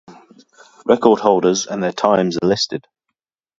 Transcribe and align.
Record 0.87 1.19
holders 1.19 1.67
and 1.67 1.83
their 1.83 1.91
times 1.91 2.35
are 2.41 2.47
listed. 2.47 2.87